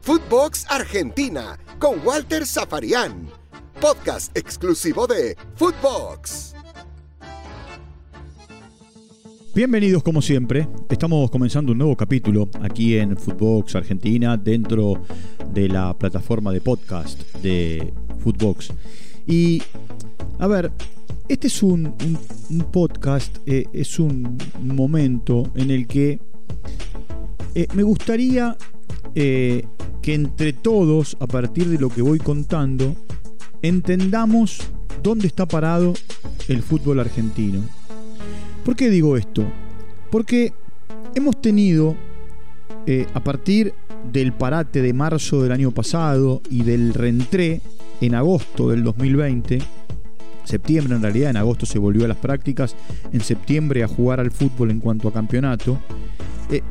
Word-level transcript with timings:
Footbox 0.00 0.66
Argentina 0.68 1.58
con 1.78 2.04
Walter 2.04 2.46
Zafarian. 2.46 3.28
Podcast 3.80 4.36
exclusivo 4.36 5.06
de 5.06 5.36
Footbox. 5.54 6.54
Bienvenidos 9.54 10.02
como 10.02 10.22
siempre, 10.22 10.66
estamos 10.88 11.30
comenzando 11.30 11.72
un 11.72 11.78
nuevo 11.78 11.94
capítulo 11.94 12.48
aquí 12.62 12.96
en 12.96 13.16
Footbox 13.16 13.76
Argentina 13.76 14.36
dentro 14.36 15.02
de 15.52 15.68
la 15.68 15.96
plataforma 15.96 16.52
de 16.52 16.60
podcast 16.60 17.22
de 17.36 17.92
Footbox. 18.20 18.72
Y 19.26 19.62
a 20.38 20.46
ver, 20.46 20.72
este 21.28 21.48
es 21.48 21.62
un, 21.62 21.94
podcast, 22.72 23.36
eh, 23.46 23.66
es 23.72 23.98
un 23.98 24.38
momento 24.60 25.50
en 25.54 25.70
el 25.70 25.86
que 25.86 26.18
eh, 27.54 27.66
me 27.74 27.82
gustaría 27.82 28.56
eh, 29.14 29.64
que 30.00 30.14
entre 30.14 30.52
todos, 30.52 31.16
a 31.20 31.26
partir 31.26 31.68
de 31.68 31.78
lo 31.78 31.88
que 31.88 32.02
voy 32.02 32.18
contando, 32.18 32.96
entendamos 33.62 34.60
dónde 35.02 35.26
está 35.26 35.46
parado 35.46 35.94
el 36.48 36.62
fútbol 36.62 37.00
argentino. 37.00 37.62
¿Por 38.64 38.76
qué 38.76 38.90
digo 38.90 39.16
esto? 39.16 39.44
Porque 40.10 40.52
hemos 41.14 41.40
tenido, 41.40 41.96
a 43.14 43.20
partir 43.22 43.74
del 44.10 44.32
parate 44.32 44.82
de 44.82 44.92
marzo 44.92 45.42
del 45.42 45.52
año 45.52 45.70
pasado 45.70 46.42
y 46.50 46.62
del 46.62 46.94
reentré 46.94 47.60
en 48.00 48.14
agosto 48.14 48.70
del 48.70 48.82
2020, 48.82 49.60
septiembre 50.44 50.96
en 50.96 51.02
realidad, 51.02 51.30
en 51.30 51.36
agosto 51.36 51.66
se 51.66 51.78
volvió 51.78 52.04
a 52.04 52.08
las 52.08 52.16
prácticas, 52.16 52.74
en 53.12 53.20
septiembre 53.20 53.82
a 53.82 53.88
jugar 53.88 54.20
al 54.20 54.30
fútbol 54.30 54.70
en 54.70 54.80
cuanto 54.80 55.08
a 55.08 55.12
campeonato, 55.12 55.78
eh, 56.50 56.62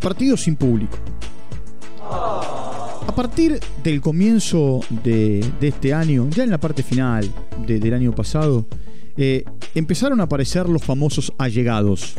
partidos 0.00 0.42
sin 0.42 0.56
público. 0.56 0.96
A 2.00 3.14
partir 3.14 3.60
del 3.82 4.00
comienzo 4.00 4.80
de, 5.02 5.44
este 5.60 5.94
año, 5.94 6.28
ya 6.30 6.44
en 6.44 6.50
la 6.50 6.58
parte 6.58 6.82
final 6.82 7.30
del 7.66 7.94
año 7.94 8.12
pasado, 8.12 8.66
eh, 9.16 9.44
empezaron 9.74 10.20
a 10.20 10.24
aparecer 10.24 10.68
los 10.68 10.82
famosos 10.82 11.32
allegados. 11.38 12.14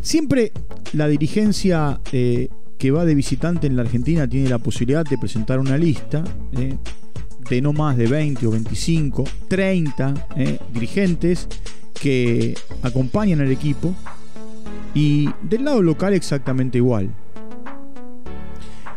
Siempre 0.00 0.52
la 0.92 1.08
dirigencia 1.08 2.00
eh, 2.12 2.48
que 2.78 2.90
va 2.90 3.04
de 3.04 3.14
visitante 3.14 3.66
en 3.66 3.76
la 3.76 3.82
Argentina 3.82 4.28
tiene 4.28 4.48
la 4.48 4.58
posibilidad 4.58 5.04
de 5.04 5.18
presentar 5.18 5.58
una 5.58 5.76
lista 5.76 6.22
eh, 6.52 6.76
de 7.50 7.60
no 7.60 7.72
más 7.72 7.96
de 7.96 8.06
20 8.06 8.46
o 8.46 8.50
25, 8.52 9.24
30 9.48 10.28
eh, 10.36 10.58
dirigentes 10.72 11.48
que 12.00 12.54
acompañan 12.82 13.40
al 13.40 13.50
equipo 13.50 13.94
y 14.98 15.30
del 15.42 15.64
lado 15.64 15.80
local 15.80 16.12
exactamente 16.12 16.78
igual. 16.78 17.14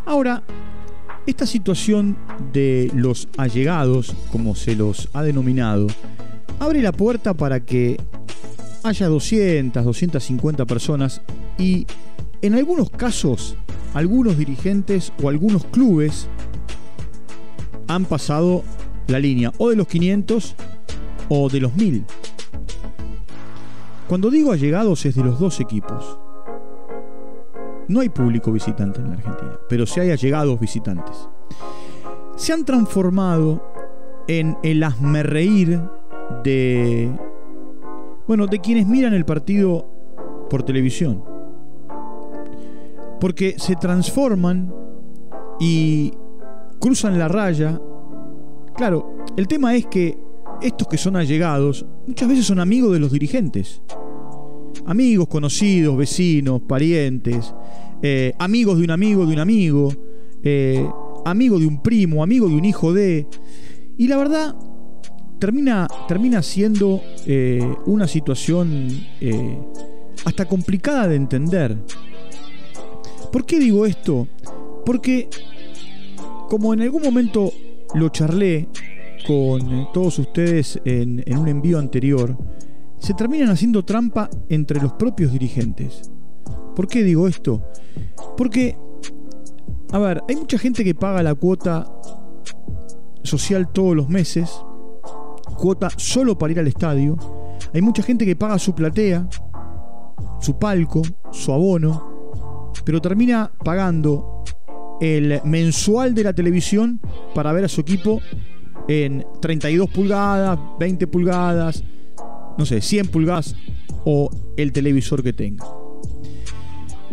Ahora, 0.03 0.41
esta 1.27 1.45
situación 1.45 2.17
de 2.51 2.89
los 2.95 3.27
allegados, 3.37 4.15
como 4.31 4.55
se 4.55 4.75
los 4.75 5.09
ha 5.13 5.21
denominado, 5.21 5.85
abre 6.57 6.81
la 6.81 6.91
puerta 6.91 7.35
para 7.35 7.59
que 7.59 8.01
haya 8.83 9.07
200, 9.07 9.85
250 9.85 10.65
personas 10.65 11.21
y 11.59 11.85
en 12.41 12.55
algunos 12.55 12.89
casos 12.89 13.55
algunos 13.93 14.39
dirigentes 14.39 15.13
o 15.21 15.29
algunos 15.29 15.65
clubes 15.65 16.27
han 17.87 18.05
pasado 18.05 18.63
la 19.05 19.19
línea 19.19 19.53
o 19.59 19.69
de 19.69 19.75
los 19.75 19.87
500 19.87 20.55
o 21.29 21.47
de 21.47 21.59
los 21.59 21.75
1000. 21.75 22.05
Cuando 24.11 24.29
digo 24.29 24.51
allegados 24.51 25.05
es 25.05 25.15
de 25.15 25.23
los 25.23 25.39
dos 25.39 25.61
equipos. 25.61 26.19
No 27.87 28.01
hay 28.01 28.09
público 28.09 28.51
visitante 28.51 28.99
en 28.99 29.07
la 29.07 29.13
Argentina, 29.13 29.57
pero 29.69 29.85
sí 29.85 30.01
hay 30.01 30.11
allegados 30.11 30.59
visitantes. 30.59 31.29
Se 32.35 32.51
han 32.51 32.65
transformado 32.65 33.63
en 34.27 34.57
el 34.63 34.83
reír 35.23 35.79
de 36.43 37.09
bueno, 38.27 38.47
de 38.47 38.59
quienes 38.59 38.85
miran 38.85 39.13
el 39.13 39.23
partido 39.23 39.87
por 40.49 40.63
televisión 40.63 41.23
porque 43.21 43.55
se 43.59 43.77
transforman 43.77 44.73
y 45.57 46.11
cruzan 46.81 47.17
la 47.17 47.29
raya. 47.29 47.79
Claro, 48.75 49.13
el 49.37 49.47
tema 49.47 49.73
es 49.73 49.85
que 49.85 50.19
estos 50.61 50.89
que 50.89 50.97
son 50.97 51.15
allegados 51.15 51.85
muchas 52.05 52.27
veces 52.27 52.45
son 52.45 52.59
amigos 52.59 52.91
de 52.91 52.99
los 52.99 53.13
dirigentes. 53.13 53.81
Amigos, 54.85 55.27
conocidos, 55.27 55.95
vecinos, 55.97 56.61
parientes, 56.61 57.53
eh, 58.01 58.33
amigos 58.39 58.77
de 58.77 58.83
un 58.83 58.91
amigo 58.91 59.25
de 59.25 59.33
un 59.33 59.39
amigo, 59.39 59.93
eh, 60.43 60.85
amigo 61.25 61.59
de 61.59 61.67
un 61.67 61.81
primo, 61.81 62.23
amigo 62.23 62.47
de 62.47 62.55
un 62.55 62.65
hijo 62.65 62.93
de... 62.93 63.27
Y 63.97 64.07
la 64.07 64.17
verdad, 64.17 64.55
termina, 65.39 65.87
termina 66.07 66.41
siendo 66.41 67.01
eh, 67.25 67.63
una 67.85 68.07
situación 68.07 68.89
hasta 70.25 70.45
complicada 70.45 71.07
de 71.07 71.15
entender. 71.15 71.77
¿Por 73.31 73.45
qué 73.45 73.59
digo 73.59 73.85
esto? 73.85 74.27
Porque 74.85 75.29
como 76.49 76.73
en 76.73 76.81
algún 76.81 77.01
momento 77.01 77.53
lo 77.93 78.09
charlé 78.09 78.67
con 79.25 79.91
todos 79.93 80.19
ustedes 80.19 80.81
en, 80.83 81.23
un 81.37 81.47
envío 81.47 81.79
anterior, 81.79 82.37
se 83.01 83.15
terminan 83.15 83.49
haciendo 83.49 83.83
trampa 83.83 84.29
entre 84.47 84.79
los 84.79 84.93
propios 84.93 85.31
dirigentes. 85.31 86.11
¿Por 86.75 86.87
qué 86.87 87.03
digo 87.03 87.27
esto? 87.27 87.63
Porque, 88.37 88.77
a 89.91 89.97
ver, 89.97 90.21
hay 90.29 90.35
mucha 90.35 90.57
gente 90.59 90.83
que 90.83 90.93
paga 90.93 91.23
la 91.23 91.33
cuota 91.33 91.91
social 93.23 93.71
todos 93.71 93.95
los 93.95 94.07
meses, 94.07 94.51
cuota 95.57 95.89
solo 95.97 96.37
para 96.37 96.53
ir 96.53 96.59
al 96.59 96.67
estadio. 96.67 97.17
Hay 97.73 97.81
mucha 97.81 98.03
gente 98.03 98.23
que 98.23 98.35
paga 98.35 98.59
su 98.59 98.75
platea, 98.75 99.27
su 100.39 100.59
palco, 100.59 101.01
su 101.31 101.51
abono, 101.51 102.71
pero 102.85 103.01
termina 103.01 103.51
pagando 103.63 104.43
el 105.01 105.41
mensual 105.43 106.13
de 106.13 106.23
la 106.23 106.33
televisión 106.33 107.01
para 107.33 107.51
ver 107.51 107.65
a 107.65 107.67
su 107.67 107.81
equipo 107.81 108.21
en 108.87 109.25
32 109.41 109.89
pulgadas, 109.89 110.59
20 110.79 111.07
pulgadas, 111.07 111.83
no 112.57 112.65
sé, 112.65 112.81
100 112.81 113.07
pulgadas 113.07 113.55
o 114.05 114.29
el 114.57 114.71
televisor 114.71 115.23
que 115.23 115.33
tenga. 115.33 115.65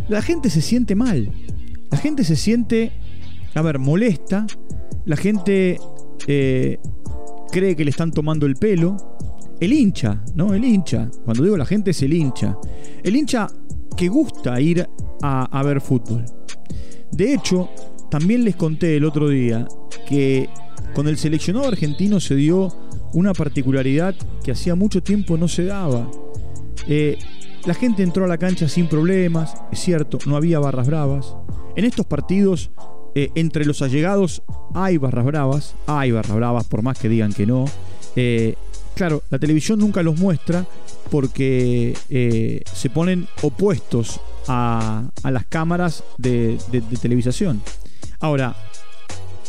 La 0.07 0.21
gente 0.21 0.49
se 0.49 0.61
siente 0.61 0.95
mal, 0.95 1.31
la 1.91 1.97
gente 1.97 2.23
se 2.23 2.35
siente, 2.35 2.91
a 3.53 3.61
ver, 3.61 3.79
molesta, 3.79 4.47
la 5.05 5.17
gente 5.17 5.79
eh, 6.27 6.77
cree 7.51 7.75
que 7.75 7.83
le 7.83 7.91
están 7.91 8.11
tomando 8.11 8.45
el 8.45 8.55
pelo. 8.55 8.97
El 9.59 9.73
hincha, 9.73 10.23
¿no? 10.35 10.53
El 10.53 10.63
hincha. 10.63 11.09
Cuando 11.25 11.43
digo 11.43 11.57
la 11.57 11.65
gente 11.65 11.91
es 11.91 12.01
el 12.01 12.13
hincha. 12.13 12.57
El 13.03 13.15
hincha 13.15 13.47
que 13.97 14.07
gusta 14.07 14.59
ir 14.61 14.87
a, 15.21 15.63
ver 15.63 15.81
fútbol. 15.81 16.23
De 17.11 17.33
hecho, 17.33 17.69
también 18.09 18.45
les 18.45 18.55
conté 18.55 18.95
el 18.95 19.03
otro 19.03 19.27
día 19.27 19.67
que 20.07 20.47
con 20.93 21.07
el 21.07 21.17
seleccionado 21.17 21.67
argentino 21.67 22.19
se 22.19 22.35
dio 22.35 22.73
una 23.13 23.33
particularidad 23.33 24.15
que 24.43 24.51
hacía 24.51 24.75
mucho 24.75 25.01
tiempo 25.01 25.37
no 25.37 25.47
se 25.47 25.65
daba. 25.65 26.09
Eh, 26.87 27.17
la 27.65 27.73
gente 27.73 28.03
entró 28.03 28.25
a 28.25 28.27
la 28.27 28.37
cancha 28.37 28.69
sin 28.69 28.87
problemas, 28.87 29.53
es 29.71 29.79
cierto, 29.79 30.17
no 30.25 30.35
había 30.35 30.59
barras 30.59 30.87
bravas. 30.87 31.35
En 31.75 31.85
estos 31.85 32.05
partidos, 32.05 32.71
eh, 33.15 33.29
entre 33.35 33.65
los 33.65 33.81
allegados 33.81 34.43
hay 34.73 34.97
barras 34.97 35.25
bravas, 35.25 35.75
hay 35.87 36.11
barras 36.11 36.35
bravas 36.35 36.65
por 36.65 36.81
más 36.81 36.97
que 36.97 37.09
digan 37.09 37.33
que 37.33 37.45
no. 37.45 37.65
Eh, 38.15 38.55
claro, 38.95 39.23
la 39.29 39.39
televisión 39.39 39.79
nunca 39.79 40.03
los 40.03 40.17
muestra 40.17 40.65
porque 41.11 41.93
se 42.71 42.89
ponen 42.91 43.27
opuestos 43.41 44.21
a, 44.47 45.09
las 45.23 45.45
cámaras 45.45 46.03
de, 46.17 46.57
televisación. 47.01 47.61
Ahora, 48.19 48.55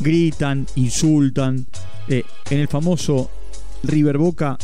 gritan, 0.01 0.67
insultan. 0.75 1.67
En 2.09 2.59
el 2.59 2.67
famoso 2.67 3.31
River 3.83 4.19
Boca 4.19 4.59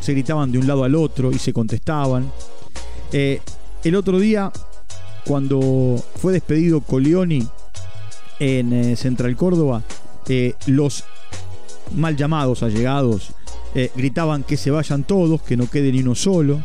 se 0.00 0.12
gritaban 0.12 0.52
de 0.52 0.58
un 0.58 0.66
lado 0.66 0.84
al 0.84 0.94
otro 0.94 1.32
y 1.32 1.38
se 1.38 1.52
contestaban. 1.52 2.30
Eh, 3.12 3.40
el 3.84 3.94
otro 3.94 4.18
día, 4.18 4.52
cuando 5.26 6.02
fue 6.16 6.32
despedido 6.32 6.80
Colioni 6.80 7.46
en 8.38 8.72
eh, 8.72 8.96
Central 8.96 9.36
Córdoba, 9.36 9.82
los 10.66 11.04
mal 11.94 12.16
llamados 12.16 12.62
allegados 12.62 13.32
gritaban 13.96 14.42
que 14.42 14.58
se 14.58 14.70
vayan 14.70 15.04
todos, 15.04 15.40
que 15.40 15.56
no 15.56 15.70
quede 15.70 15.90
ni 15.90 16.00
uno 16.00 16.14
solo. 16.14 16.62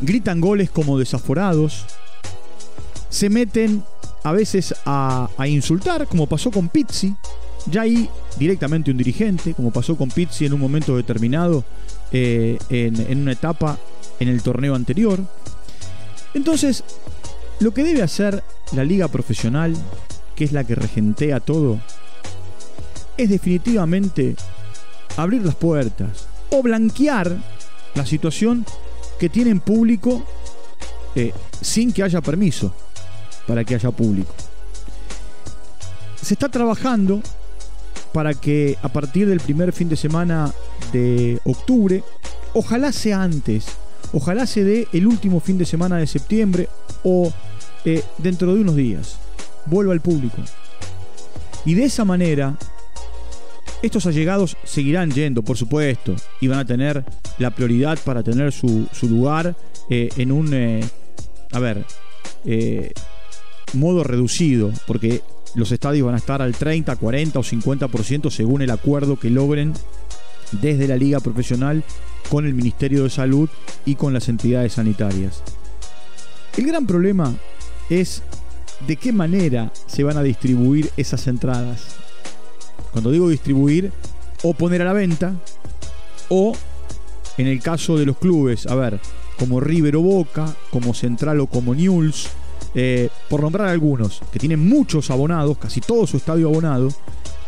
Gritan 0.00 0.40
goles 0.40 0.70
como 0.70 0.96
desaforados, 0.96 1.86
se 3.12 3.28
meten 3.28 3.84
a 4.24 4.32
veces 4.32 4.74
a, 4.86 5.28
insultar, 5.46 6.06
como 6.06 6.26
pasó 6.26 6.50
con 6.50 6.68
Pizzi, 6.68 7.14
ya 7.66 7.82
ahí 7.82 8.08
directamente 8.38 8.90
un 8.90 8.96
dirigente, 8.96 9.54
como 9.54 9.70
pasó 9.70 9.96
con 9.96 10.10
Pizzi 10.10 10.46
en 10.46 10.52
un 10.52 10.60
momento 10.60 10.96
determinado, 10.96 11.64
eh, 12.10 12.58
en, 12.68 13.22
una 13.22 13.32
etapa 13.32 13.78
en 14.20 14.28
el 14.28 14.42
torneo 14.42 14.74
anterior. 14.74 15.20
Entonces, 16.34 16.84
Lo 17.60 17.72
que 17.72 17.84
debe 17.84 18.02
hacer 18.02 18.42
la 18.72 18.82
liga 18.82 19.06
profesional, 19.06 19.76
que 20.34 20.42
es 20.42 20.50
la 20.50 20.64
que 20.64 20.74
regentea 20.74 21.38
todo, 21.38 21.78
es 23.16 23.28
definitivamente 23.28 24.34
abrir 25.16 25.44
las 25.44 25.54
puertas 25.54 26.26
o 26.50 26.60
blanquear 26.60 27.36
la 27.94 28.04
situación 28.04 28.66
que 29.20 29.28
tienen 29.28 29.60
público 29.60 30.24
eh, 31.14 31.32
sin 31.60 31.92
que 31.92 32.02
haya 32.02 32.20
permiso 32.20 32.74
para 33.46 33.62
que 33.62 33.76
haya 33.76 33.92
público. 33.92 34.34
Se 36.20 36.34
está 36.34 36.48
trabajando 36.48 37.22
para 38.12 38.34
que 38.34 38.76
a 38.82 38.88
partir 38.88 39.28
del 39.28 39.40
primer 39.40 39.72
fin 39.72 39.88
de 39.88 39.96
semana 39.96 40.52
de 40.92 41.40
octubre, 41.44 42.02
ojalá 42.52 42.92
sea 42.92 43.22
antes, 43.22 43.66
ojalá 44.12 44.46
se 44.46 44.64
dé 44.64 44.88
el 44.92 45.06
último 45.06 45.40
fin 45.40 45.58
de 45.58 45.64
semana 45.64 45.96
de 45.96 46.06
septiembre 46.06 46.68
o 47.02 47.32
eh, 47.84 48.02
dentro 48.18 48.54
de 48.54 48.60
unos 48.60 48.76
días, 48.76 49.16
vuelva 49.66 49.92
al 49.92 50.00
público. 50.00 50.36
Y 51.64 51.74
de 51.74 51.84
esa 51.84 52.04
manera, 52.04 52.56
estos 53.82 54.06
allegados 54.06 54.56
seguirán 54.64 55.10
yendo, 55.10 55.42
por 55.42 55.56
supuesto, 55.56 56.14
y 56.40 56.48
van 56.48 56.58
a 56.58 56.64
tener 56.64 57.04
la 57.38 57.50
prioridad 57.50 57.98
para 58.04 58.22
tener 58.22 58.52
su, 58.52 58.88
lugar 59.02 59.56
eh, 59.88 60.08
en 60.16 60.32
un, 60.32 60.52
eh, 60.52 60.84
a 61.52 61.58
ver, 61.58 61.84
modo 63.72 64.04
reducido, 64.04 64.70
porque 64.86 65.22
los 65.54 65.72
estadios 65.72 66.06
van 66.06 66.14
a 66.14 66.18
estar 66.18 66.40
al 66.42 66.54
30, 66.54 66.96
40 66.96 67.38
o 67.38 67.42
50% 67.42 68.30
según 68.30 68.62
el 68.62 68.70
acuerdo 68.70 69.18
que 69.18 69.30
logren 69.30 69.74
desde 70.52 70.88
la 70.88 70.96
liga 70.96 71.20
profesional 71.20 71.82
con 72.28 72.46
el 72.46 72.54
Ministerio 72.54 73.04
de 73.04 73.10
Salud 73.10 73.48
y 73.84 73.94
con 73.94 74.12
las 74.12 74.28
entidades 74.28 74.74
sanitarias. 74.74 75.42
El 76.56 76.66
gran 76.66 76.86
problema 76.86 77.34
es 77.90 78.22
de 78.86 78.96
qué 78.96 79.12
manera 79.12 79.72
se 79.86 80.02
van 80.02 80.16
a 80.16 80.22
distribuir 80.22 80.90
esas 80.96 81.26
entradas. 81.26 81.96
Cuando 82.92 83.10
digo 83.10 83.28
distribuir, 83.28 83.92
o 84.42 84.54
poner 84.54 84.82
a 84.82 84.86
la 84.86 84.92
venta, 84.92 85.34
o 86.28 86.52
en 87.38 87.46
el 87.46 87.62
caso 87.62 87.96
de 87.96 88.06
los 88.06 88.18
clubes, 88.18 88.66
a 88.66 88.74
ver, 88.74 89.00
como 89.38 89.60
River 89.60 89.96
o 89.96 90.02
Boca, 90.02 90.54
como 90.70 90.94
Central 90.94 91.40
o 91.40 91.46
como 91.46 91.74
News, 91.74 92.28
eh, 92.74 93.08
por 93.28 93.42
nombrar 93.42 93.68
algunos, 93.68 94.20
que 94.32 94.38
tienen 94.38 94.66
muchos 94.66 95.10
abonados, 95.10 95.58
casi 95.58 95.80
todo 95.80 96.06
su 96.06 96.16
estadio 96.16 96.48
abonado, 96.48 96.88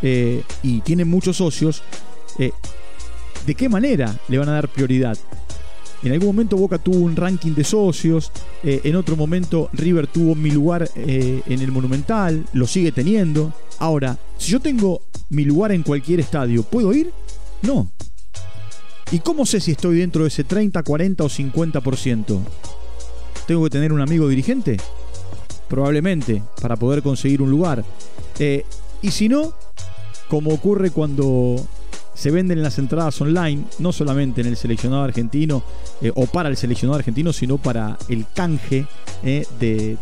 eh, 0.01 0.43
y 0.61 0.81
tienen 0.81 1.07
muchos 1.07 1.37
socios, 1.37 1.81
eh, 2.37 2.51
¿de 3.45 3.55
qué 3.55 3.67
manera 3.69 4.15
le 4.27 4.37
van 4.37 4.49
a 4.49 4.53
dar 4.53 4.67
prioridad? 4.67 5.17
En 6.03 6.11
algún 6.11 6.27
momento 6.27 6.57
Boca 6.57 6.77
tuvo 6.77 6.97
un 6.97 7.15
ranking 7.15 7.53
de 7.53 7.63
socios, 7.63 8.31
en 8.61 8.95
otro 8.95 9.15
momento 9.15 9.69
River 9.73 10.05
tuvo 10.05 10.35
mi 10.35 10.51
lugar 10.51 10.87
en 10.95 11.61
el 11.61 11.71
Monumental, 11.71 12.45
lo 12.53 12.67
sigue 12.67 12.91
teniendo. 12.91 13.53
Ahora, 13.79 14.15
si 14.37 14.51
yo 14.51 14.59
tengo 14.59 15.01
mi 15.29 15.45
lugar 15.45 15.71
en 15.71 15.81
cualquier 15.81 16.19
estadio, 16.19 16.61
¿puedo 16.61 16.93
ir? 16.93 17.11
No. 17.63 17.89
¿Y 19.11 19.19
cómo 19.19 19.47
sé 19.47 19.59
si 19.59 19.71
estoy 19.71 19.97
dentro 19.97 20.23
de 20.23 20.27
ese 20.27 20.43
30, 20.43 20.83
40 20.83 21.23
o 21.23 21.29
50%? 21.29 22.39
¿Tengo 23.47 23.63
que 23.63 23.69
tener 23.69 23.93
un 23.93 24.01
amigo 24.01 24.27
dirigente? 24.27 24.77
Probablemente, 25.67 26.41
para 26.61 26.75
poder 26.75 27.01
conseguir 27.01 27.41
un 27.41 27.49
lugar. 27.49 27.83
Eh, 28.39 28.65
y 29.01 29.11
si 29.11 29.29
no, 29.29 29.53
como 30.29 30.51
ocurre 30.51 30.91
cuando 30.91 31.65
se 32.13 32.31
venden 32.31 32.63
las 32.63 32.79
entradas 32.79 33.19
online, 33.21 33.65
no 33.79 33.91
solamente 33.91 34.41
en 34.41 34.47
el 34.47 34.57
seleccionado 34.57 35.03
argentino 35.03 35.63
eh, 36.01 36.11
o 36.15 36.25
para 36.27 36.49
el 36.49 36.57
seleccionado 36.57 36.97
argentino, 36.97 37.33
sino 37.33 37.57
para 37.57 37.97
el 38.07 38.25
canje 38.33 38.85
eh, 39.23 39.45
de, 39.59 39.97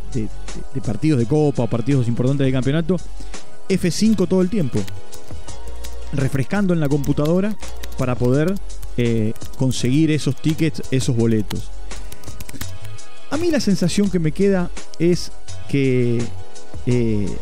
partidos 0.85 1.19
de 1.19 1.25
copa 1.25 1.63
o 1.63 1.67
partidos 1.67 2.07
importantes 2.07 2.45
de 2.45 2.51
campeonato, 2.51 2.97
F5 3.69 4.27
todo 4.27 4.41
el 4.41 4.49
tiempo, 4.49 4.79
refrescando 6.13 6.73
en 6.73 6.79
la 6.79 6.89
computadora 6.89 7.55
para 7.97 8.15
poder 8.15 8.53
conseguir 9.57 10.11
esos 10.11 10.35
tickets, 10.35 10.83
esos 10.91 11.15
boletos. 11.15 11.71
A 13.33 13.37
mí 13.37 13.49
la 13.49 13.59
sensación 13.59 14.11
que 14.11 14.19
me 14.19 14.31
queda 14.31 14.69
es 14.99 15.31
que 15.69 16.21
eh, 16.85 17.37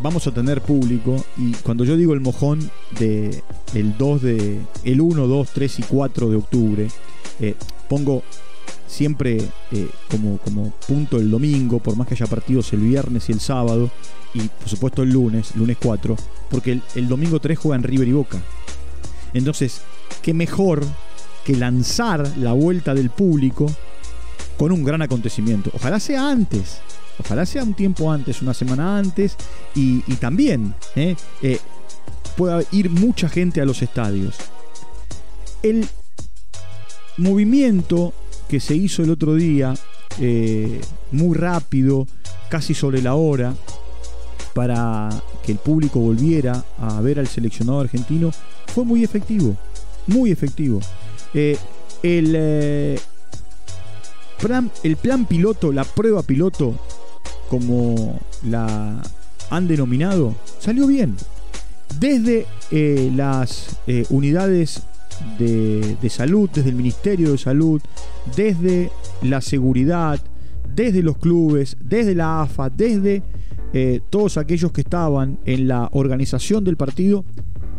vamos 0.00 0.26
a 0.26 0.32
tener 0.32 0.60
público 0.60 1.24
y 1.36 1.52
cuando 1.54 1.84
yo 1.84 1.96
digo 1.96 2.14
el 2.14 2.20
mojón 2.20 2.70
de 2.98 3.42
el 3.74 3.96
2 3.96 4.22
de 4.22 4.60
el 4.84 5.00
1, 5.00 5.26
2, 5.26 5.48
3 5.52 5.78
y 5.78 5.82
4 5.82 6.30
de 6.30 6.36
octubre, 6.36 6.88
eh, 7.40 7.54
pongo 7.88 8.22
siempre 8.86 9.38
eh, 9.70 9.88
como, 10.10 10.38
como 10.38 10.70
punto 10.86 11.18
el 11.18 11.30
domingo, 11.30 11.78
por 11.78 11.96
más 11.96 12.08
que 12.08 12.14
haya 12.14 12.26
partidos 12.26 12.72
el 12.72 12.80
viernes 12.80 13.28
y 13.28 13.32
el 13.32 13.40
sábado, 13.40 13.90
y 14.34 14.40
por 14.40 14.68
supuesto 14.68 15.02
el 15.02 15.10
lunes, 15.10 15.54
lunes 15.56 15.76
4, 15.80 16.16
porque 16.50 16.80
el, 16.94 17.08
domingo 17.08 17.38
3 17.38 17.58
juegan 17.58 17.82
River 17.82 18.08
y 18.08 18.12
Boca. 18.12 18.42
Entonces, 19.34 19.82
qué 20.22 20.34
mejor 20.34 20.82
que 21.44 21.56
lanzar 21.56 22.36
la 22.38 22.52
vuelta 22.52 22.94
del 22.94 23.10
público 23.10 23.70
con 24.58 24.72
un 24.72 24.84
gran 24.84 25.00
acontecimiento. 25.00 25.70
Ojalá 25.72 26.00
sea 26.00 26.28
antes, 26.28 26.80
ojalá 27.20 27.46
sea 27.46 27.62
un 27.62 27.74
tiempo 27.74 28.12
antes, 28.12 28.42
una 28.42 28.52
semana 28.52 28.98
antes, 28.98 29.36
y, 29.74 30.00
también 30.16 30.74
eh, 30.96 31.14
eh, 31.42 31.60
pueda 32.36 32.62
ir 32.72 32.90
mucha 32.90 33.28
gente 33.28 33.60
a 33.60 33.64
los 33.64 33.80
estadios. 33.80 34.36
El 35.62 35.86
movimiento 37.16 38.12
que 38.48 38.60
se 38.60 38.74
hizo 38.74 39.02
el 39.02 39.10
otro 39.10 39.34
día, 39.34 39.74
eh, 40.20 40.80
muy 41.12 41.36
rápido, 41.36 42.06
casi 42.50 42.74
sobre 42.74 43.00
la 43.00 43.14
hora, 43.14 43.54
para 44.54 45.08
que 45.44 45.52
el 45.52 45.58
público 45.58 46.00
volviera 46.00 46.64
a 46.80 47.00
ver 47.00 47.20
al 47.20 47.28
seleccionado 47.28 47.80
argentino, 47.80 48.32
fue 48.74 48.84
muy 48.84 49.04
efectivo, 49.04 49.56
muy 50.08 50.32
efectivo. 50.32 50.80
el, 52.02 52.98
el 54.82 54.96
plan 54.96 55.26
piloto, 55.26 55.72
la 55.72 55.84
prueba 55.84 56.22
piloto, 56.22 56.74
como 57.48 58.20
la 58.44 59.02
han 59.50 59.68
denominado, 59.68 60.34
salió 60.58 60.86
bien. 60.86 61.16
Desde 61.98 62.46
eh, 62.70 63.10
las 63.14 63.78
eh, 63.86 64.04
unidades 64.10 64.82
de, 65.38 65.96
salud, 66.10 66.48
desde 66.52 66.70
el 66.70 66.76
Ministerio 66.76 67.32
de 67.32 67.38
Salud, 67.38 67.80
desde 68.36 68.90
la 69.22 69.40
seguridad, 69.40 70.20
desde 70.74 71.02
los 71.02 71.18
clubes, 71.18 71.76
desde 71.80 72.14
la 72.14 72.42
AFA, 72.42 72.70
desde 72.70 73.22
eh, 73.72 74.00
todos 74.10 74.36
aquellos 74.36 74.72
que 74.72 74.82
estaban 74.82 75.38
en 75.44 75.66
la 75.66 75.88
organización 75.92 76.64
del 76.64 76.76
partido, 76.76 77.24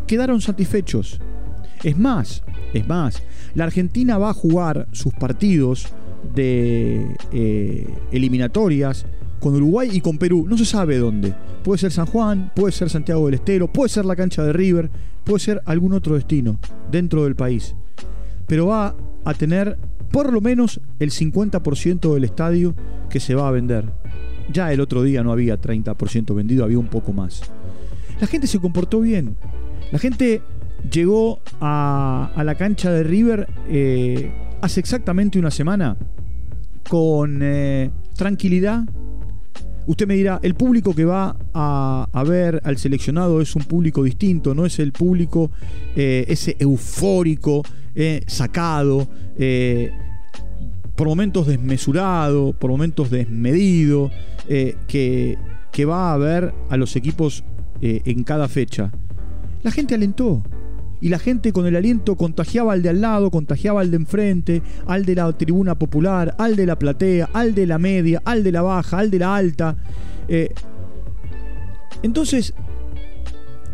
quedaron 0.06 0.40
satisfechos. 0.40 1.20
Es 1.82 1.96
más, 1.96 2.42
es 2.74 2.86
más, 2.86 3.22
la 3.54 3.64
Argentina 3.64 4.18
va 4.18 4.30
a 4.30 4.34
jugar 4.34 4.88
sus 4.92 5.14
partidos 5.14 5.86
de 6.34 7.16
eh, 7.32 7.86
eliminatorias 8.12 9.06
con 9.40 9.54
Uruguay 9.54 9.90
y 9.92 10.00
con 10.00 10.18
Perú. 10.18 10.46
No 10.48 10.56
se 10.56 10.64
sabe 10.64 10.98
dónde. 10.98 11.34
Puede 11.64 11.78
ser 11.78 11.92
San 11.92 12.06
Juan, 12.06 12.52
puede 12.54 12.72
ser 12.72 12.90
Santiago 12.90 13.26
del 13.26 13.34
Estero, 13.34 13.68
puede 13.68 13.88
ser 13.88 14.04
la 14.04 14.16
cancha 14.16 14.42
de 14.42 14.52
River, 14.52 14.90
puede 15.24 15.40
ser 15.40 15.62
algún 15.66 15.92
otro 15.92 16.14
destino 16.14 16.58
dentro 16.90 17.24
del 17.24 17.36
país. 17.36 17.74
Pero 18.46 18.66
va 18.66 18.94
a 19.24 19.34
tener 19.34 19.78
por 20.10 20.32
lo 20.32 20.40
menos 20.40 20.80
el 20.98 21.10
50% 21.10 22.14
del 22.14 22.24
estadio 22.24 22.74
que 23.08 23.20
se 23.20 23.34
va 23.34 23.48
a 23.48 23.52
vender. 23.52 23.84
Ya 24.52 24.72
el 24.72 24.80
otro 24.80 25.02
día 25.02 25.22
no 25.22 25.32
había 25.32 25.60
30% 25.60 26.34
vendido, 26.34 26.64
había 26.64 26.78
un 26.78 26.88
poco 26.88 27.12
más. 27.12 27.42
La 28.20 28.26
gente 28.26 28.46
se 28.46 28.58
comportó 28.58 29.00
bien. 29.00 29.36
La 29.92 29.98
gente 29.98 30.42
llegó 30.90 31.40
a, 31.60 32.32
la 32.44 32.54
cancha 32.56 32.90
de 32.90 33.04
River 33.04 33.48
eh, 33.68 34.32
hace 34.60 34.80
exactamente 34.80 35.38
una 35.38 35.50
semana 35.50 35.96
con 36.88 37.40
eh, 37.42 37.90
tranquilidad. 38.16 38.84
Usted 39.86 40.06
me 40.06 40.14
dirá, 40.14 40.38
el 40.42 40.54
público 40.54 40.94
que 40.94 41.04
va 41.04 41.36
a, 41.54 42.24
ver 42.26 42.60
al 42.64 42.76
seleccionado 42.76 43.40
es 43.40 43.56
un 43.56 43.64
público 43.64 44.04
distinto, 44.04 44.54
no 44.54 44.66
es 44.66 44.78
el 44.78 44.92
público 44.92 45.50
eh, 45.96 46.24
ese 46.28 46.56
eufórico, 46.58 47.62
eh, 47.94 48.22
sacado, 48.26 49.08
por 50.94 51.08
momentos 51.08 51.46
desmesurado, 51.46 52.52
por 52.52 52.70
momentos 52.70 53.10
desmedido, 53.10 54.10
que, 54.46 55.38
que, 55.72 55.84
va 55.84 56.12
a 56.12 56.16
ver 56.18 56.52
a 56.68 56.76
los 56.76 56.94
equipos 56.94 57.42
en 57.80 58.22
cada 58.22 58.48
fecha. 58.48 58.92
La 59.62 59.70
gente 59.70 59.94
alentó, 59.94 60.42
y 61.00 61.08
la 61.08 61.18
gente 61.18 61.52
con 61.52 61.66
el 61.66 61.76
aliento 61.76 62.16
contagiaba 62.16 62.72
al 62.72 62.82
de 62.82 62.90
al 62.90 63.00
lado, 63.00 63.30
contagiaba 63.30 63.80
al 63.80 63.90
de 63.90 63.96
enfrente, 63.96 64.62
al 64.86 65.04
de 65.04 65.14
la 65.14 65.32
tribuna 65.32 65.76
popular, 65.76 66.34
al 66.38 66.56
de 66.56 66.66
la 66.66 66.78
platea, 66.78 67.30
al 67.32 67.54
de 67.54 67.66
la 67.66 67.78
media, 67.78 68.22
al 68.24 68.42
de 68.42 68.52
la 68.52 68.62
baja, 68.62 68.98
al 68.98 69.10
de 69.10 69.18
la 69.18 69.34
alta. 69.34 69.76
Eh, 70.28 70.52
entonces, 72.02 72.54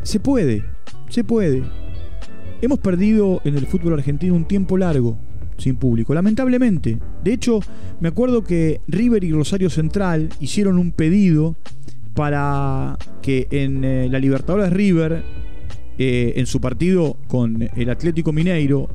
se 0.03 0.21
puede, 0.21 0.65
se 1.09 1.25
puede. 1.25 1.65
Hemos 2.63 2.79
perdido 2.79 3.41
en 3.45 3.57
el 3.57 3.67
fútbol 3.67 3.95
argentino 3.95 4.35
un 4.35 4.47
tiempo 4.47 4.77
largo, 4.79 5.19
sin 5.59 5.77
público, 5.77 6.15
lamentablemente. 6.15 6.99
De 7.23 7.33
hecho, 7.33 7.61
me 8.01 8.09
acuerdo 8.09 8.45
que 8.45 8.81
River 8.89 9.25
y 9.25 9.33
Rosario 9.33 9.69
Central 9.69 10.31
hicieron 10.41 10.79
un 10.79 10.93
pedido 10.93 11.57
para 12.15 12.99
que 13.21 13.47
en 13.51 13.85
eh, 13.85 14.09
la 14.11 14.19
Libertadores 14.19 14.73
River, 14.73 15.23
eh, 15.99 16.35
en 16.37 16.47
su 16.47 16.61
partido 16.61 17.17
con 17.29 17.69
el 17.75 17.91
Atlético 17.91 18.33
Mineiro, 18.33 18.89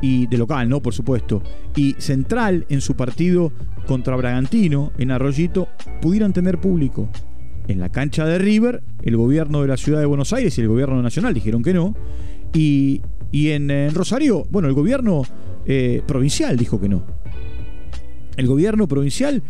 y 0.00 0.26
de 0.26 0.38
local, 0.38 0.68
¿no? 0.68 0.80
Por 0.80 0.94
supuesto, 0.94 1.42
y 1.74 1.94
Central 1.98 2.66
en 2.68 2.80
su 2.80 2.96
partido 2.96 3.52
contra 3.86 4.16
Bragantino, 4.16 4.92
en 4.98 5.10
Arroyito, 5.10 5.68
pudieran 6.00 6.32
tener 6.32 6.58
público. 6.58 7.08
En 7.68 7.80
la 7.80 7.88
cancha 7.88 8.24
de 8.26 8.38
River, 8.38 8.82
el 9.02 9.16
gobierno 9.16 9.62
de 9.62 9.68
la 9.68 9.76
ciudad 9.76 10.00
de 10.00 10.06
Buenos 10.06 10.32
Aires 10.32 10.56
y 10.56 10.60
el 10.60 10.68
gobierno 10.68 11.02
nacional 11.02 11.34
dijeron 11.34 11.62
que 11.62 11.74
no. 11.74 11.94
Y, 12.52 13.02
en, 13.32 13.94
Rosario, 13.94 14.46
bueno, 14.50 14.68
el 14.68 14.74
gobierno 14.74 15.22
eh, 15.66 16.02
provincial 16.06 16.56
dijo 16.56 16.80
que 16.80 16.88
no. 16.88 17.04
El 18.36 18.46
gobierno 18.46 18.86
provincial 18.86 19.42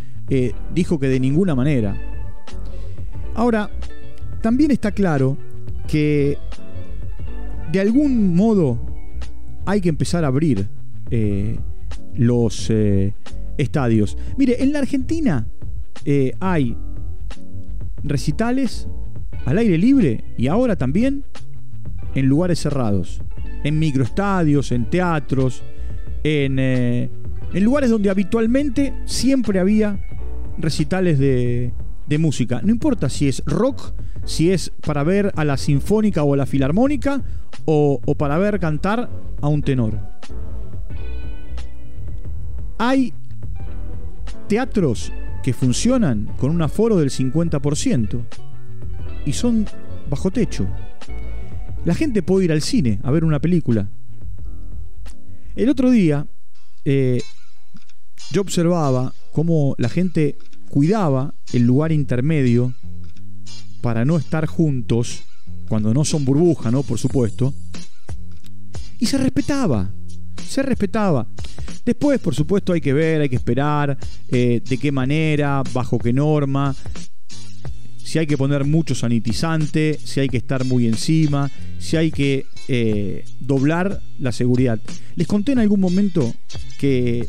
dijo 0.75 0.99
que 0.99 1.09
de 1.09 1.21
ninguna 1.21 1.55
manera. 1.55 1.97
Ahora, 3.35 3.71
también 4.41 4.71
está 4.71 4.93
claro 4.93 5.37
que 5.87 6.39
de 7.73 7.81
algún 7.81 8.35
modo 8.35 8.81
hay 9.65 9.81
que 9.81 9.89
empezar 9.89 10.25
a 10.25 10.29
abrir 10.29 10.69
eh, 11.11 11.59
los 12.15 12.71
eh, 12.71 13.15
estadios. 13.59 14.17
Mire, 14.37 14.63
en 14.63 14.73
la 14.73 14.79
Argentina 14.79 15.47
eh, 16.05 16.33
hay 16.41 16.77
recitales 18.03 18.89
al 19.45 19.59
aire 19.59 19.77
libre 19.79 20.25
y 20.37 20.47
ahora 20.47 20.77
también 20.77 21.25
en 22.15 22.27
lugares 22.27 22.61
cerrados, 22.61 23.21
en 23.65 23.79
microestadios, 23.79 24.73
en 24.73 24.89
teatros, 24.89 25.63
en, 26.23 27.11
lugares 27.53 27.91
donde 27.91 28.11
habitualmente 28.11 28.95
siempre 29.05 29.59
había 29.59 30.01
recitales 30.59 31.19
de 31.19 31.73
música. 32.19 32.61
No 32.63 32.71
importa 32.71 33.09
si 33.09 33.29
es 33.29 33.43
rock, 33.45 33.93
si 34.27 34.51
es 34.51 34.73
para 34.83 35.05
ver 35.05 35.33
a 35.37 35.45
la 35.45 35.57
sinfónica 35.57 36.23
o 36.25 36.35
a 36.35 36.37
la 36.37 36.47
filarmónica 36.47 37.23
o, 37.65 38.01
para 38.19 38.37
ver 38.37 38.61
cantar 38.61 39.09
a 39.41 39.49
un 39.49 39.63
tenor. 39.63 39.99
Hay 42.79 43.15
teatros 44.49 45.13
que 45.43 45.55
funcionan 45.55 46.29
con 46.39 46.51
un 46.51 46.61
aforo 46.61 46.97
del 46.97 47.11
50% 47.11 48.21
y 49.25 49.33
son 49.33 49.65
bajo 50.11 50.31
techo. 50.31 50.67
La 51.85 51.95
gente 51.95 52.23
puede 52.23 52.47
ir 52.47 52.53
al 52.53 52.63
cine 52.63 53.01
a 53.05 53.11
ver 53.13 53.25
una 53.25 53.41
película. 53.41 53.89
El 55.55 55.69
otro 55.69 55.91
día 55.91 56.27
eh, 56.85 57.23
yo 58.33 58.41
observaba 58.41 59.15
cómo 59.33 59.75
la 59.79 59.89
gente 59.89 60.37
cuidaba 60.69 61.35
el 61.53 61.63
lugar 61.63 61.93
intermedio 61.93 62.75
para 63.81 64.05
no 64.05 64.17
estar 64.17 64.47
juntos, 64.47 65.23
cuando 65.69 65.93
no 65.93 66.05
son 66.05 66.25
burbuja, 66.25 66.71
¿no? 66.71 66.83
Por 66.83 66.99
supuesto. 66.99 67.53
Y 68.99 69.07
se 69.07 69.19
respetaba, 69.19 69.91
se 70.49 70.63
respetaba. 70.63 71.27
Después, 71.85 72.19
por 72.21 72.35
supuesto, 72.35 72.73
hay 72.73 72.81
que 72.81 72.93
ver, 72.93 73.21
hay 73.21 73.29
que 73.29 73.37
esperar 73.37 73.97
eh, 74.29 74.61
de 74.67 74.79
qué 74.79 74.91
manera, 74.91 75.63
bajo 75.73 75.99
qué 75.99 76.13
norma, 76.13 76.75
si 78.07 78.21
hay 78.21 78.27
que 78.29 78.39
poner 78.39 78.65
mucho 78.65 78.95
sanitizante, 78.95 79.99
si 80.03 80.21
hay 80.21 80.29
que 80.29 80.37
estar 80.37 80.65
muy 80.65 80.87
encima, 80.87 81.51
si 81.79 81.97
hay 81.97 82.13
que 82.13 82.47
eh, 82.69 83.25
doblar 83.41 84.01
la 84.21 84.31
seguridad. 84.31 84.79
Les 85.17 85.27
conté 85.27 85.53
en 85.53 85.59
algún 85.59 85.81
momento 85.81 86.33
que 86.79 87.27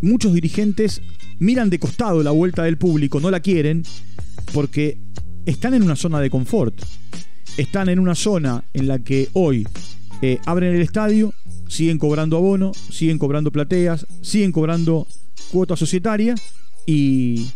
muchos 0.00 0.32
dirigentes 0.32 1.02
miran 1.38 1.68
de 1.68 1.78
costado 1.78 2.22
la 2.22 2.30
vuelta 2.30 2.62
del 2.62 2.78
público, 2.78 3.20
no 3.20 3.30
la 3.30 3.40
quieren, 3.40 3.82
porque 4.54 4.98
están 5.46 5.74
en 5.74 5.82
una 5.82 5.96
zona 5.96 6.20
de 6.20 6.30
confort. 6.30 6.74
Están 7.56 7.88
en 7.88 7.98
una 7.98 8.14
zona 8.14 8.64
en 8.74 8.86
la 8.86 8.98
que 8.98 9.28
hoy 9.32 9.66
eh, 10.20 10.38
abren 10.44 10.74
el 10.74 10.82
estadio, 10.82 11.32
siguen 11.68 11.98
cobrando 11.98 12.36
abono, 12.36 12.72
siguen 12.90 13.18
cobrando 13.18 13.50
plateas, 13.50 14.06
siguen 14.20 14.52
cobrando 14.52 15.06
cuota 15.50 15.76
societaria 15.76 16.34
y 16.84 17.50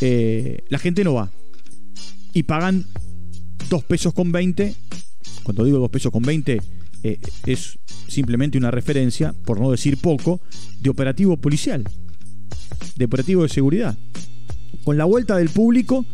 eh, 0.00 0.64
la 0.68 0.78
gente 0.78 1.04
no 1.04 1.14
va. 1.14 1.30
Y 2.32 2.44
pagan 2.44 2.86
2 3.68 3.84
pesos 3.84 4.14
con 4.14 4.32
20. 4.32 4.74
Cuando 5.42 5.64
digo 5.64 5.78
2 5.78 5.90
pesos 5.90 6.10
con 6.10 6.22
20 6.22 6.60
eh, 7.02 7.18
es 7.44 7.78
simplemente 8.08 8.56
una 8.56 8.70
referencia, 8.70 9.34
por 9.44 9.60
no 9.60 9.70
decir 9.70 9.98
poco, 9.98 10.40
de 10.80 10.88
operativo 10.88 11.36
policial 11.36 11.84
de 12.96 13.04
operativo 13.04 13.42
de 13.42 13.48
seguridad. 13.48 13.96
Con 14.84 14.96
la 14.96 15.04
vuelta 15.04 15.36
del 15.36 15.48
público, 15.48 16.04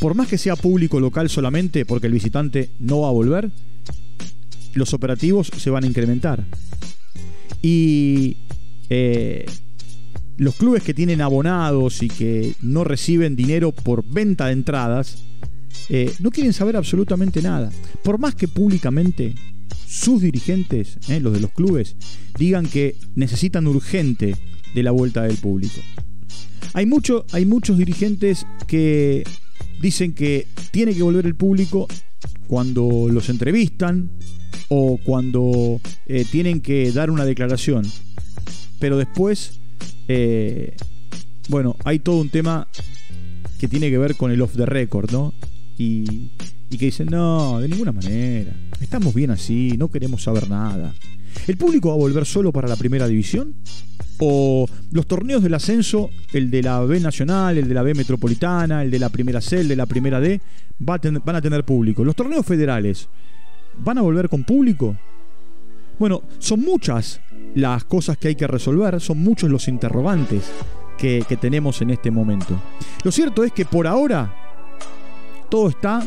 por 0.00 0.14
más 0.14 0.28
que 0.28 0.38
sea 0.38 0.56
público 0.56 1.00
local 1.00 1.28
solamente, 1.28 1.84
porque 1.84 2.06
el 2.06 2.12
visitante 2.12 2.70
no 2.78 3.00
va 3.00 3.08
a 3.08 3.12
volver, 3.12 3.50
los 4.74 4.94
operativos 4.94 5.50
se 5.56 5.70
van 5.70 5.84
a 5.84 5.86
incrementar. 5.86 6.44
Y 7.62 8.36
eh, 8.90 9.46
los 10.36 10.54
clubes 10.54 10.82
que 10.82 10.94
tienen 10.94 11.20
abonados 11.20 12.02
y 12.02 12.08
que 12.08 12.54
no 12.62 12.84
reciben 12.84 13.36
dinero 13.36 13.72
por 13.72 14.04
venta 14.04 14.46
de 14.46 14.52
entradas, 14.52 15.18
eh, 15.88 16.12
no 16.20 16.30
quieren 16.30 16.52
saber 16.52 16.76
absolutamente 16.76 17.42
nada. 17.42 17.70
Por 18.04 18.18
más 18.18 18.34
que 18.34 18.46
públicamente 18.46 19.34
sus 19.86 20.22
dirigentes, 20.22 20.98
eh, 21.08 21.18
los 21.20 21.32
de 21.32 21.40
los 21.40 21.50
clubes, 21.52 21.96
digan 22.38 22.66
que 22.66 22.94
necesitan 23.16 23.66
urgente 23.66 24.36
de 24.74 24.82
la 24.82 24.92
vuelta 24.92 25.22
del 25.22 25.36
público. 25.38 25.80
Hay, 26.74 26.86
mucho, 26.86 27.24
hay 27.32 27.46
muchos 27.46 27.78
dirigentes 27.78 28.46
que 28.66 29.24
dicen 29.80 30.12
que 30.12 30.46
tiene 30.70 30.94
que 30.94 31.02
volver 31.02 31.26
el 31.26 31.34
público 31.34 31.86
cuando 32.46 33.08
los 33.10 33.28
entrevistan 33.28 34.10
o 34.68 34.98
cuando 35.02 35.80
eh, 36.06 36.24
tienen 36.30 36.60
que 36.60 36.92
dar 36.92 37.10
una 37.10 37.24
declaración. 37.24 37.86
Pero 38.78 38.96
después, 38.96 39.60
eh, 40.08 40.76
bueno, 41.48 41.76
hay 41.84 41.98
todo 41.98 42.20
un 42.20 42.30
tema 42.30 42.68
que 43.58 43.68
tiene 43.68 43.90
que 43.90 43.98
ver 43.98 44.14
con 44.16 44.30
el 44.30 44.40
off 44.40 44.56
the 44.56 44.66
record, 44.66 45.10
¿no? 45.10 45.34
Y, 45.76 46.30
y 46.70 46.78
que 46.78 46.86
dicen, 46.86 47.08
no, 47.10 47.60
de 47.60 47.68
ninguna 47.68 47.92
manera, 47.92 48.54
estamos 48.80 49.14
bien 49.14 49.30
así, 49.30 49.74
no 49.78 49.88
queremos 49.90 50.22
saber 50.22 50.48
nada. 50.48 50.94
¿El 51.46 51.56
público 51.56 51.88
va 51.88 51.94
a 51.94 51.98
volver 51.98 52.26
solo 52.26 52.52
para 52.52 52.68
la 52.68 52.76
primera 52.76 53.06
división? 53.06 53.54
¿O 54.20 54.66
los 54.90 55.06
torneos 55.06 55.42
del 55.42 55.54
ascenso, 55.54 56.10
el 56.32 56.50
de 56.50 56.62
la 56.62 56.80
B 56.80 57.00
Nacional, 57.00 57.58
el 57.58 57.68
de 57.68 57.74
la 57.74 57.82
B 57.82 57.94
Metropolitana, 57.94 58.82
el 58.82 58.90
de 58.90 58.98
la 58.98 59.08
Primera 59.08 59.40
C, 59.40 59.60
el 59.60 59.68
de 59.68 59.76
la 59.76 59.86
Primera 59.86 60.20
D, 60.20 60.40
van 60.78 61.36
a 61.36 61.40
tener 61.40 61.64
público? 61.64 62.04
¿Los 62.04 62.16
torneos 62.16 62.44
federales 62.44 63.08
van 63.78 63.98
a 63.98 64.02
volver 64.02 64.28
con 64.28 64.44
público? 64.44 64.96
Bueno, 65.98 66.22
son 66.38 66.60
muchas 66.60 67.20
las 67.54 67.84
cosas 67.84 68.18
que 68.18 68.28
hay 68.28 68.34
que 68.34 68.46
resolver, 68.46 69.00
son 69.00 69.18
muchos 69.18 69.50
los 69.50 69.68
interrogantes 69.68 70.50
que, 70.96 71.24
que 71.28 71.36
tenemos 71.36 71.80
en 71.82 71.90
este 71.90 72.10
momento. 72.10 72.60
Lo 73.04 73.12
cierto 73.12 73.44
es 73.44 73.52
que 73.52 73.64
por 73.64 73.86
ahora 73.86 74.32
todo 75.48 75.68
está 75.68 76.02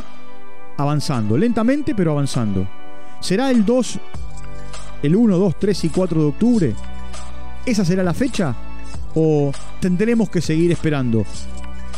avanzando, 0.78 1.38
lentamente 1.38 1.96
pero 1.96 2.12
avanzando. 2.12 2.68
¿Será 3.20 3.52
el 3.52 3.66
2 3.66 4.00
el 5.04 5.16
1, 5.16 5.38
2, 5.38 5.60
3 5.60 5.84
y 5.86 5.90
4 5.90 6.22
de 6.22 6.28
octubre? 6.28 6.76
¿Esa 7.66 7.86
será 7.86 8.04
la 8.04 8.14
fecha? 8.14 8.56
¿O 9.16 9.52
tendremos 9.80 10.30
que 10.30 10.42
seguir 10.42 10.72
esperando? 10.72 11.26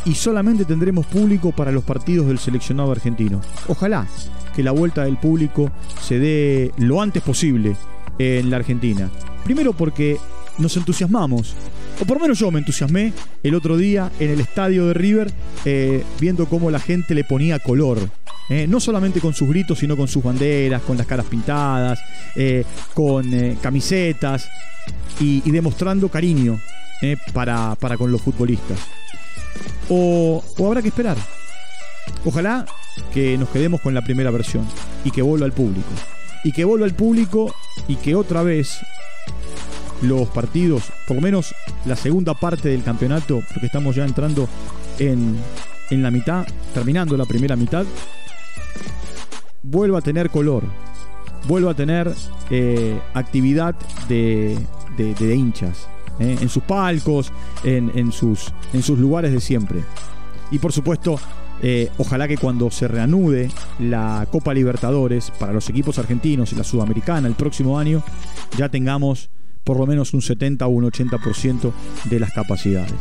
Y 0.04 0.14
solamente 0.14 0.64
tendremos 0.64 1.06
público 1.06 1.52
para 1.52 1.72
los 1.72 1.84
partidos 1.84 2.26
del 2.26 2.38
seleccionado 2.38 2.92
argentino. 2.92 3.40
Ojalá 3.68 4.06
que 4.54 4.62
la 4.62 4.72
vuelta 4.72 5.04
del 5.04 5.16
público 5.16 5.70
se 6.00 6.18
dé 6.18 6.72
lo 6.76 7.00
antes 7.00 7.22
posible 7.22 7.76
en 8.18 8.50
la 8.50 8.56
Argentina. 8.56 9.10
Primero 9.44 9.72
porque 9.72 10.18
nos 10.58 10.76
entusiasmamos, 10.76 11.54
o 12.00 12.04
por 12.04 12.16
lo 12.16 12.22
menos 12.22 12.38
yo 12.38 12.50
me 12.50 12.58
entusiasmé 12.58 13.12
el 13.42 13.54
otro 13.54 13.76
día 13.76 14.10
en 14.18 14.30
el 14.30 14.40
estadio 14.40 14.86
de 14.86 14.94
River, 14.94 15.32
eh, 15.64 16.02
viendo 16.20 16.46
cómo 16.46 16.70
la 16.70 16.80
gente 16.80 17.14
le 17.14 17.24
ponía 17.24 17.58
color 17.58 17.98
eh, 18.50 18.66
no 18.68 18.78
solamente 18.78 19.20
con 19.20 19.32
sus 19.32 19.48
gritos, 19.48 19.78
sino 19.78 19.96
con 19.96 20.06
sus 20.06 20.22
banderas, 20.22 20.82
con 20.82 20.98
las 20.98 21.06
caras 21.06 21.24
pintadas, 21.26 21.98
eh, 22.36 22.64
con 22.92 23.56
camisetas 23.56 24.48
y, 25.18 25.40
demostrando 25.50 26.10
cariño 26.10 26.60
para, 27.32 27.76
con 27.96 28.12
los 28.12 28.20
futbolistas. 28.20 28.78
O, 29.88 30.44
o 30.58 30.66
habrá 30.66 30.82
que 30.82 30.88
esperar. 30.88 31.16
Ojalá 32.24 32.66
que 33.14 33.38
nos 33.38 33.48
quedemos 33.48 33.80
con 33.80 33.94
la 33.94 34.02
primera 34.02 34.30
versión 34.30 34.66
y 35.04 35.10
que 35.10 35.22
vuelva 35.22 35.46
al 35.46 35.52
público. 35.52 35.88
Y 36.42 36.52
que 36.52 36.64
vuelva 36.64 36.84
al 36.84 36.94
público 36.94 37.54
y 37.88 37.96
que 37.96 38.14
otra 38.14 38.42
vez 38.42 38.78
los 40.02 40.28
partidos, 40.28 40.84
por 41.06 41.16
lo 41.16 41.22
menos 41.22 41.54
la 41.86 41.96
segunda 41.96 42.34
parte 42.34 42.68
del 42.68 42.82
campeonato, 42.82 43.42
porque 43.52 43.66
estamos 43.66 43.96
ya 43.96 44.04
entrando 44.04 44.48
en, 44.98 45.36
en 45.90 46.02
la 46.02 46.10
mitad, 46.10 46.46
terminando 46.72 47.16
la 47.16 47.24
primera 47.24 47.56
mitad, 47.56 47.84
vuelva 49.62 49.98
a 49.98 50.02
tener 50.02 50.30
color, 50.30 50.64
vuelva 51.48 51.72
a 51.72 51.74
tener 51.74 52.12
eh, 52.50 52.98
actividad 53.14 53.74
de, 54.08 54.58
de, 54.96 55.34
hinchas, 55.34 55.88
¿eh? 56.18 56.36
en 56.40 56.48
sus 56.48 56.62
palcos, 56.62 57.32
en, 57.64 58.12
sus, 58.12 58.52
en 58.72 58.82
sus 58.82 58.98
lugares 58.98 59.32
de 59.32 59.40
siempre. 59.40 59.80
Y 60.50 60.58
por 60.58 60.72
supuesto, 60.72 61.18
eh, 61.62 61.90
ojalá 61.98 62.28
que 62.28 62.36
cuando 62.36 62.70
se 62.70 62.88
reanude 62.88 63.50
la 63.78 64.26
Copa 64.30 64.52
Libertadores 64.52 65.30
para 65.30 65.52
los 65.52 65.68
equipos 65.68 65.98
argentinos 65.98 66.52
y 66.52 66.56
la 66.56 66.64
Sudamericana 66.64 67.26
el 67.26 67.34
próximo 67.34 67.78
año, 67.78 68.02
ya 68.56 68.68
tengamos 68.68 69.30
por 69.64 69.78
lo 69.78 69.86
menos 69.86 70.14
un 70.14 70.22
70 70.22 70.66
o 70.66 70.70
un 70.70 70.84
80% 70.84 71.72
de 72.04 72.20
las 72.20 72.32
capacidades. 72.32 72.94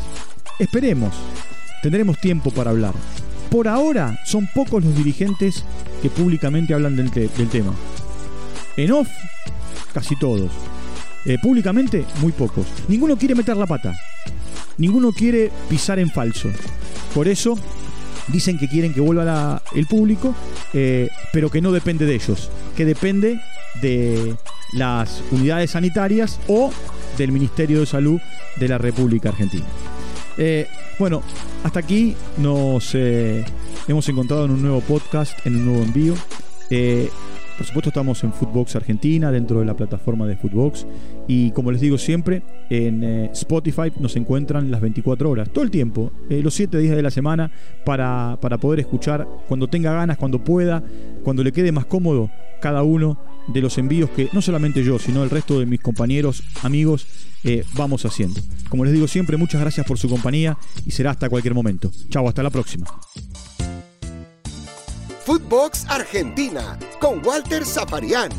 Esperemos, 0.59 1.13
tendremos 1.81 2.19
tiempo 2.19 2.51
para 2.51 2.71
hablar. 2.71 2.93
Por 3.49 3.67
ahora 3.67 4.17
son 4.25 4.47
pocos 4.53 4.83
los 4.83 4.95
dirigentes 4.95 5.63
que 6.01 6.09
públicamente 6.09 6.73
hablan 6.73 6.95
del, 6.95 7.11
tema. 7.11 7.73
En 8.77 8.91
off, 8.91 9.09
casi 9.93 10.17
todos. 10.17 10.51
Eh, 11.25 11.37
públicamente, 11.41 12.05
muy 12.21 12.31
pocos. 12.31 12.65
Ninguno 12.87 13.17
quiere 13.17 13.35
meter 13.35 13.55
la 13.55 13.67
pata. 13.67 13.93
Ninguno 14.77 15.11
quiere 15.11 15.51
pisar 15.69 15.99
en 15.99 16.09
falso. 16.09 16.49
Por 17.13 17.27
eso 17.27 17.57
dicen 18.27 18.57
que 18.57 18.67
quieren 18.67 18.93
que 18.93 19.01
vuelva 19.01 19.61
el 19.75 19.85
público, 19.85 20.33
eh, 20.73 21.09
pero 21.31 21.51
que 21.51 21.61
no 21.61 21.71
depende 21.71 22.05
de 22.05 22.15
ellos, 22.15 22.49
que 22.75 22.85
depende 22.85 23.39
de 23.81 24.35
las 24.73 25.23
unidades 25.31 25.71
sanitarias 25.71 26.39
o 26.47 26.71
del 27.17 27.31
Ministerio 27.31 27.79
de 27.79 27.85
Salud 27.85 28.19
de 28.57 28.67
la 28.67 28.77
República 28.77 29.29
Argentina. 29.29 29.65
Eh, 30.37 30.67
bueno, 30.99 31.21
hasta 31.63 31.79
aquí 31.79 32.15
nos 32.37 32.95
eh, 32.95 33.45
hemos 33.87 34.07
encontrado 34.09 34.45
en 34.45 34.51
un 34.51 34.61
nuevo 34.61 34.81
podcast, 34.81 35.45
en 35.45 35.57
un 35.57 35.65
nuevo 35.65 35.83
envío. 35.83 36.15
Por 37.57 37.67
supuesto 37.67 37.89
estamos 37.89 38.23
en 38.23 38.33
Footbox 38.33 38.75
Argentina, 38.75 39.31
dentro 39.31 39.59
de 39.59 39.65
la 39.65 39.75
plataforma 39.75 40.25
de 40.25 40.35
Footbox. 40.35 40.87
Y 41.27 41.51
como 41.51 41.71
les 41.71 41.81
digo 41.81 41.99
siempre, 41.99 42.41
en 42.69 43.03
eh, 43.03 43.29
Spotify 43.31 43.91
nos 43.99 44.15
encuentran 44.15 44.71
las 44.71 44.81
24 44.81 45.29
horas, 45.29 45.49
todo 45.51 45.63
el 45.63 45.69
tiempo, 45.69 46.11
eh, 46.29 46.41
los 46.43 46.55
7 46.55 46.79
días 46.79 46.95
de 46.95 47.03
la 47.03 47.11
semana, 47.11 47.51
para, 47.85 48.37
para 48.41 48.57
poder 48.57 48.79
escuchar 48.79 49.27
cuando 49.47 49.67
tenga 49.67 49.93
ganas, 49.93 50.17
cuando 50.17 50.43
pueda, 50.43 50.83
cuando 51.23 51.43
le 51.43 51.51
quede 51.51 51.71
más 51.71 51.85
cómodo 51.85 52.31
cada 52.59 52.81
uno 52.81 53.19
de 53.47 53.61
los 53.61 53.77
envíos 53.77 54.09
que 54.09 54.29
no 54.33 54.41
solamente 54.41 54.83
yo, 54.83 54.99
sino 54.99 55.23
el 55.23 55.29
resto 55.29 55.59
de 55.59 55.65
mis 55.65 55.81
compañeros, 55.81 56.43
amigos, 56.61 57.07
eh, 57.43 57.63
vamos 57.73 58.05
haciendo. 58.05 58.41
Como 58.69 58.85
les 58.85 58.93
digo 58.93 59.07
siempre, 59.07 59.37
muchas 59.37 59.61
gracias 59.61 59.85
por 59.85 59.97
su 59.97 60.09
compañía 60.09 60.57
y 60.85 60.91
será 60.91 61.11
hasta 61.11 61.29
cualquier 61.29 61.53
momento. 61.53 61.91
Chao, 62.09 62.27
hasta 62.27 62.43
la 62.43 62.49
próxima. 62.49 62.85
Footbox 65.25 65.85
Argentina 65.87 66.77
con 66.99 67.25
Walter 67.25 67.65
Zaparián, 67.65 68.29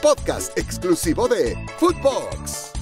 podcast 0.00 0.56
exclusivo 0.56 1.28
de 1.28 1.56
Footbox. 1.78 2.73